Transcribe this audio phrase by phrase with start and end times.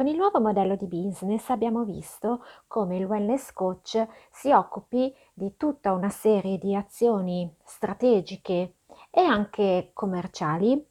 [0.00, 5.58] Con il nuovo modello di business abbiamo visto come il wellness coach si occupi di
[5.58, 8.76] tutta una serie di azioni strategiche
[9.10, 10.82] e anche commerciali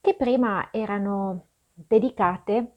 [0.00, 2.76] che prima erano dedicate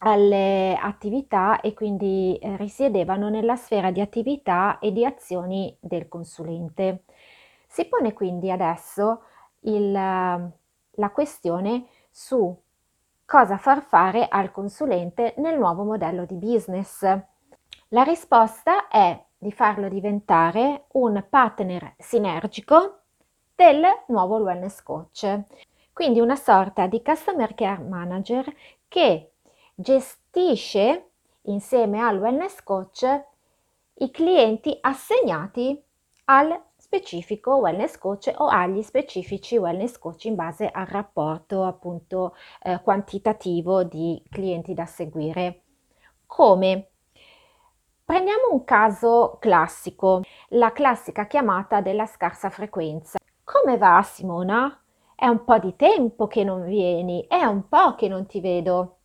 [0.00, 7.04] alle attività e quindi eh, risiedevano nella sfera di attività e di azioni del consulente.
[7.66, 9.22] Si pone quindi adesso
[9.60, 12.54] il, la questione su
[13.24, 17.02] cosa far fare al consulente nel nuovo modello di business.
[17.88, 23.00] La risposta è di farlo diventare un partner sinergico
[23.54, 25.40] del nuovo wellness coach,
[25.92, 28.54] quindi una sorta di customer care manager
[28.88, 29.32] che
[29.74, 31.10] gestisce
[31.42, 33.24] insieme al wellness coach
[33.94, 35.82] i clienti assegnati
[36.26, 36.60] al
[36.92, 43.82] specifico wellness coach o agli specifici wellness coach in base al rapporto appunto eh, quantitativo
[43.82, 45.62] di clienti da seguire.
[46.26, 46.88] Come?
[48.04, 53.18] Prendiamo un caso classico, la classica chiamata della scarsa frequenza.
[53.42, 54.78] Come va Simona?
[55.14, 58.98] È un po' di tempo che non vieni, è un po' che non ti vedo.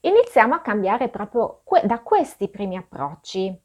[0.00, 3.64] Iniziamo a cambiare proprio que- da questi primi approcci.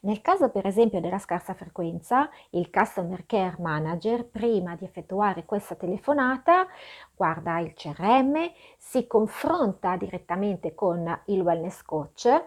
[0.00, 5.74] Nel caso per esempio della scarsa frequenza, il Customer Care Manager prima di effettuare questa
[5.74, 6.66] telefonata
[7.14, 12.44] guarda il CRM, si confronta direttamente con il wellness coach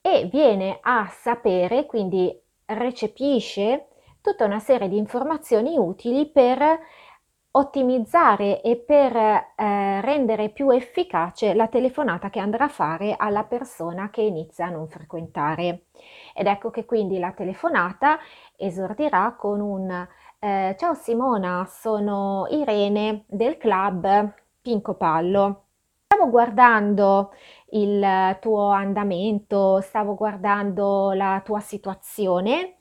[0.00, 3.88] e viene a sapere, quindi recepisce
[4.20, 6.78] tutta una serie di informazioni utili per
[7.56, 14.10] ottimizzare e per eh, rendere più efficace la telefonata che andrà a fare alla persona
[14.10, 15.86] che inizia a non frequentare.
[16.34, 18.18] Ed ecco che quindi la telefonata
[18.56, 20.06] esordirà con un
[20.40, 25.62] eh, Ciao Simona, sono Irene del club Pinco Pallo.
[26.06, 27.32] Stavo guardando
[27.70, 32.76] il tuo andamento, stavo guardando la tua situazione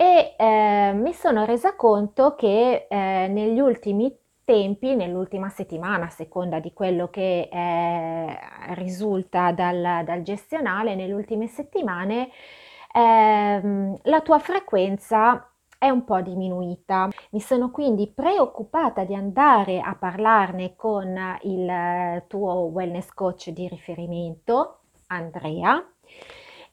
[0.00, 4.10] e eh, mi sono resa conto che eh, negli ultimi
[4.46, 8.38] tempi, nell'ultima settimana, a seconda di quello che eh,
[8.76, 12.30] risulta dal, dal, gestionale, nelle ultime settimane,
[12.94, 17.10] ehm, la tua frequenza è un po' diminuita.
[17.32, 24.78] Mi sono quindi preoccupata di andare a parlarne con il tuo wellness coach di riferimento,
[25.08, 25.86] Andrea,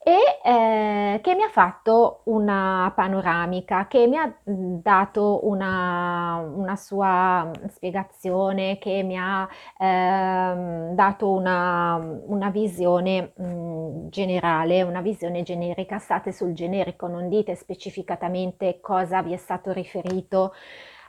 [0.08, 7.52] e eh, che mi ha fatto una panoramica, che mi ha dato una, una sua
[7.68, 9.46] spiegazione, che mi ha
[9.78, 11.96] eh, dato una,
[12.26, 16.00] una visione mh, generale, una visione generica.
[16.00, 20.54] State sul generico, non dite specificatamente cosa vi è stato riferito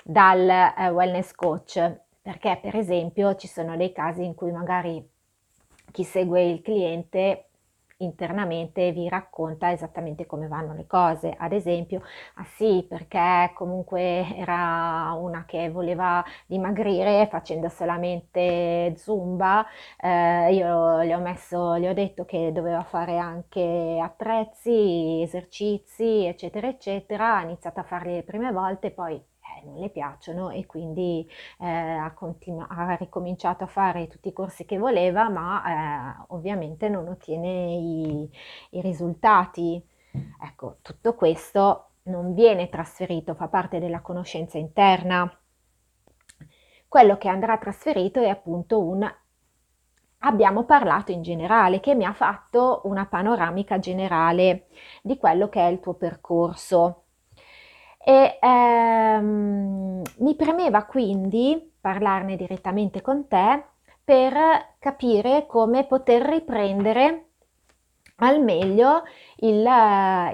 [0.03, 5.09] dal eh, wellness coach, perché per esempio ci sono dei casi in cui magari
[5.93, 7.48] chi segue il cliente
[7.99, 11.35] internamente vi racconta esattamente come vanno le cose.
[11.37, 12.03] Ad esempio,
[12.35, 19.67] ah sì, perché comunque era una che voleva dimagrire facendo solamente zumba,
[20.01, 26.69] eh, io gli ho messo, gli ho detto che doveva fare anche attrezzi, esercizi, eccetera,
[26.69, 29.21] eccetera, ha iniziato a farli le prime volte, poi
[29.65, 31.29] non le piacciono e quindi
[31.61, 36.89] eh, ha, continu- ha, ricominciato a fare tutti i corsi che voleva, ma eh, ovviamente
[36.89, 38.31] non ottiene i,
[38.71, 39.83] i risultati.
[40.43, 45.31] Ecco, tutto questo non viene trasferito, fa parte della conoscenza interna.
[46.87, 49.07] Quello che andrà trasferito è appunto un
[50.21, 54.67] abbiamo parlato in generale, che mi ha fatto una panoramica generale
[55.03, 57.05] di quello che è il tuo percorso
[58.09, 63.65] e ehm, mi premeva quindi parlarne direttamente con te
[64.03, 64.33] per
[64.79, 67.25] capire come poter riprendere
[68.21, 69.03] al meglio
[69.41, 69.63] il,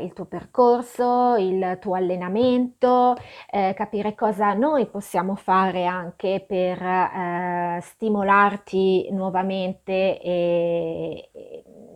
[0.00, 3.16] il, tuo percorso, il tuo allenamento,
[3.50, 11.30] eh, capire cosa noi possiamo fare anche per eh, stimolarti nuovamente e,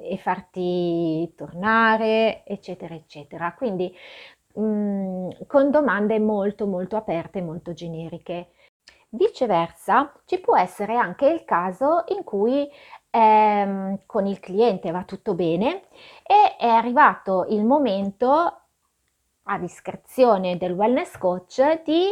[0.03, 3.55] e, farti tornare, eccetera, eccetera.
[3.55, 3.95] Quindi
[4.59, 8.51] con domande molto molto aperte, molto generiche.
[9.11, 12.69] Viceversa, ci può essere anche il caso in cui
[13.11, 15.85] ehm, con il cliente va tutto bene
[16.23, 18.61] e è arrivato il momento
[19.45, 22.11] a discrezione del wellness coach di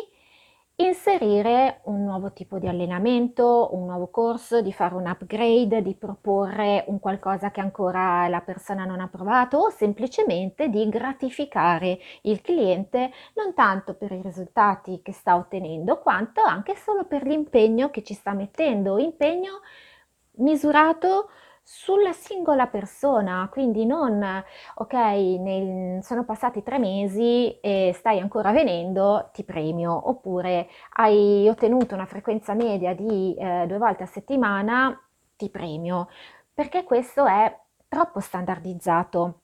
[0.78, 6.84] inserire un nuovo tipo di allenamento, un nuovo corso, di fare un upgrade, di proporre
[6.88, 13.10] un qualcosa che ancora la persona non ha provato o semplicemente di gratificare il cliente
[13.34, 18.12] non tanto per i risultati che sta ottenendo, quanto anche solo per l'impegno che ci
[18.12, 19.60] sta mettendo, impegno
[20.38, 21.30] misurato
[21.68, 24.22] sulla singola persona, quindi non
[24.76, 31.94] ok, nel, sono passati tre mesi e stai ancora venendo, ti premio, oppure hai ottenuto
[31.96, 34.96] una frequenza media di eh, due volte a settimana,
[35.34, 36.08] ti premio,
[36.54, 37.52] perché questo è
[37.88, 39.40] troppo standardizzato.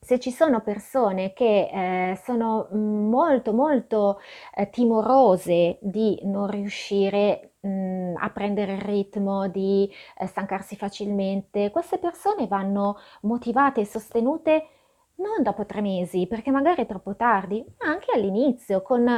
[0.00, 4.18] Se ci sono persone che eh, sono molto molto
[4.52, 11.70] eh, timorose di non riuscire mh, mm, a prendere il ritmo, di eh, stancarsi facilmente,
[11.70, 14.68] queste persone vanno motivate e sostenute
[15.16, 19.08] non dopo tre mesi, perché magari è troppo tardi, ma anche all'inizio, con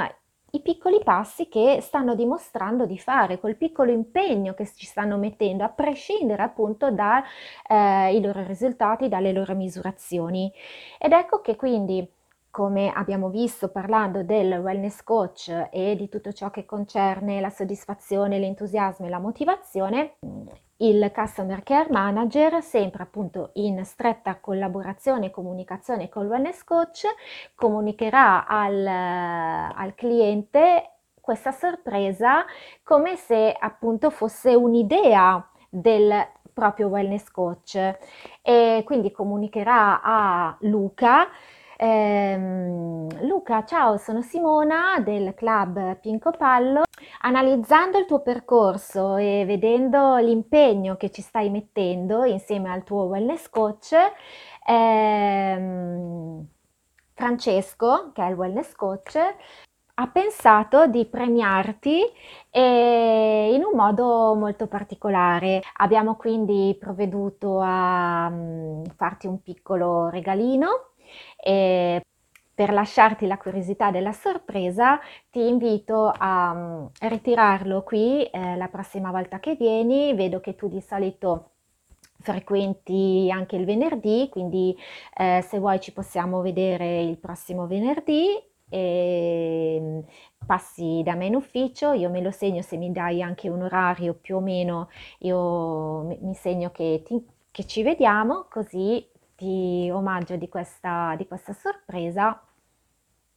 [0.52, 5.64] i piccoli passi che stanno dimostrando di fare, col piccolo impegno che ci stanno mettendo,
[5.64, 7.22] a prescindere appunto dai
[7.68, 10.50] eh, loro risultati, dalle loro misurazioni.
[10.98, 12.08] Ed ecco che quindi
[12.50, 18.38] come abbiamo visto parlando del wellness coach e di tutto ciò che concerne la soddisfazione,
[18.38, 20.16] l'entusiasmo e la motivazione,
[20.78, 27.04] il Customer Care Manager, sempre appunto in stretta collaborazione e comunicazione con il Wellness Coach,
[27.54, 32.44] comunicherà al, al cliente questa sorpresa
[32.82, 36.26] come se appunto fosse un'idea del
[36.58, 37.74] proprio wellness coach.
[38.42, 41.28] E quindi comunicherà a Luca
[41.78, 46.82] ehm, Luca, ciao, sono Simona del club Pinco Pallo
[47.22, 53.48] Analizzando il tuo percorso e vedendo l'impegno che ci stai mettendo insieme al tuo wellness
[53.48, 53.94] coach,
[54.66, 56.46] ehm,
[57.14, 59.16] Francesco, che è il wellness coach,
[60.00, 62.02] ha pensato di premiarti
[62.50, 65.60] eh, in un modo molto particolare.
[65.78, 70.90] Abbiamo quindi provveduto a um, farti un piccolo regalino.
[71.36, 72.02] Eh,
[72.58, 74.98] per lasciarti la curiosità della sorpresa,
[75.30, 80.12] ti invito a um, ritirarlo qui eh, la prossima volta che vieni.
[80.14, 81.50] Vedo che tu di solito
[82.20, 84.76] frequenti anche il venerdì, quindi
[85.16, 88.26] eh, se vuoi ci possiamo vedere il prossimo venerdì
[88.68, 89.98] e mm,
[90.46, 94.14] passi da me in ufficio, io me lo segno se mi dai anche un orario
[94.14, 94.88] più o meno,
[95.18, 99.06] io mi segno che, ti, che ci vediamo, così
[99.38, 102.42] ti omaggio di questa, di questa sorpresa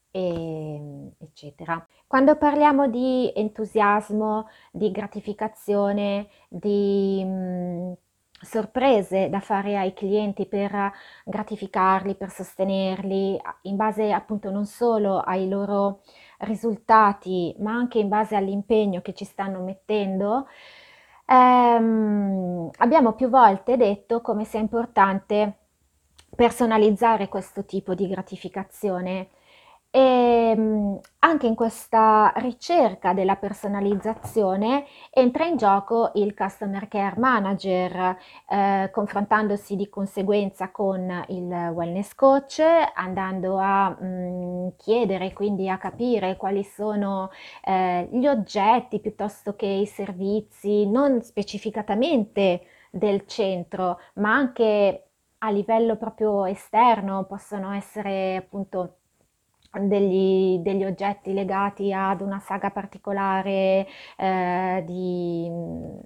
[0.10, 1.86] e, eccetera.
[2.08, 7.94] Quando parliamo di entusiasmo, di gratificazione, di mh, mm,
[8.42, 10.92] sorprese da fare ai clienti per
[11.26, 16.02] gratificarli, per sostenerli, in base appunto non solo ai loro
[16.40, 20.48] risultati, ma anche in base all'impegno che ci stanno mettendo,
[21.26, 25.61] ehm, abbiamo più volte detto come sia importante
[26.42, 29.28] personalizzare questo tipo di gratificazione.
[29.92, 38.18] E ehm, anche in questa ricerca della personalizzazione entra in gioco il Customer Care Manager,
[38.50, 41.44] eh, confrontandosi di conseguenza con il
[41.76, 42.60] Wellness Coach,
[42.96, 47.30] andando a mh, mm, chiedere, quindi a capire quali sono
[47.64, 55.11] eh, gli oggetti piuttosto che i servizi, non specificatamente del centro, ma anche
[55.44, 58.98] a livello proprio esterno, possono essere appunto
[59.80, 65.50] degli, degli, oggetti legati ad una saga particolare eh, di,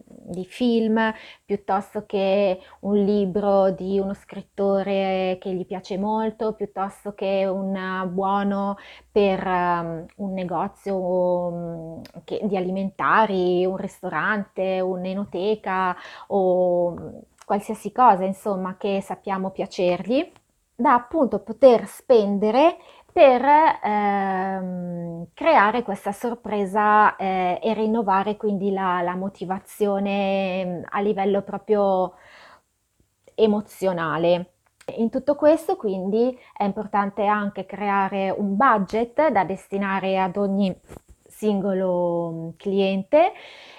[0.05, 1.11] di, film
[1.43, 8.77] piuttosto che un libro di uno scrittore che gli piace molto piuttosto che un buono
[9.11, 15.95] per um, un negozio um, che, di alimentari, un ristorante, un'enoteca
[16.27, 20.31] o qualsiasi cosa insomma che sappiamo piacergli
[20.75, 22.77] da appunto poter spendere
[23.15, 23.41] per
[23.81, 32.15] ehm, creare questa sorpresa eh, e rinnovare quindi la, la motivazione mm, a livello proprio
[33.33, 34.51] emozionale.
[34.97, 40.77] In tutto questo quindi è importante anche creare un budget da destinare ad ogni
[41.25, 43.31] singolo cliente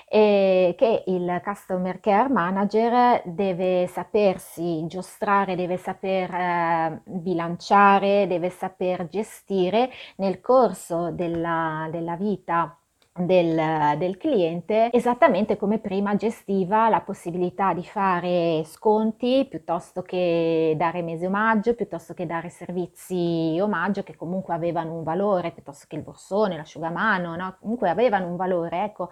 [0.08, 9.08] e che il Customer Care Manager deve sapersi giostrare, deve saper eh, bilanciare, deve saper
[9.08, 12.78] gestire nel corso della, della vita
[13.16, 21.02] del, del, cliente, esattamente come prima gestiva la possibilità di fare sconti piuttosto che dare
[21.02, 26.02] mese omaggio, piuttosto che dare servizi omaggio che comunque avevano un valore, piuttosto che il
[26.02, 27.56] borsone, l'asciugamano, no?
[27.60, 28.84] comunque avevano un valore.
[28.84, 29.10] Ecco.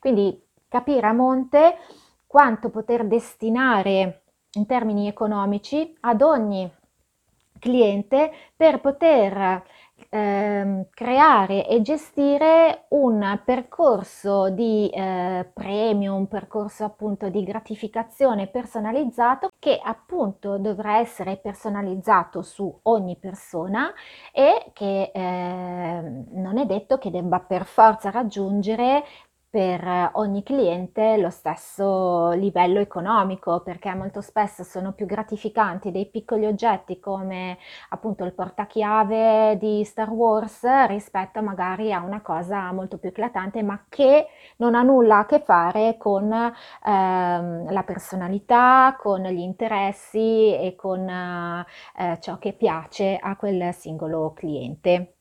[0.00, 1.76] Quindi capire a monte
[2.26, 4.22] quanto poter destinare
[4.52, 6.70] in termini economici ad ogni
[7.58, 9.62] cliente per poter
[10.08, 19.50] ehm, creare e gestire un percorso di eh, premio, un percorso appunto di gratificazione personalizzato
[19.58, 23.92] che appunto dovrà essere personalizzato su ogni persona
[24.32, 29.04] e che eh, non è detto che debba per forza raggiungere
[29.48, 36.46] per ogni cliente lo stesso livello economico, perché molto spesso sono più gratificanti dei piccoli
[36.46, 37.58] oggetti come
[37.90, 43.84] appunto il portachiave di Star Wars rispetto magari a una cosa molto più eclatante, ma
[43.88, 44.26] che
[44.58, 51.08] non ha nulla a che fare con ehm, la personalità, con gli interessi e con
[51.08, 55.15] eh, ciò che piace a quel singolo cliente.